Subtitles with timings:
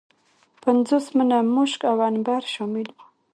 [0.63, 3.03] پنځوس منه مشک او عنبر شامل وه.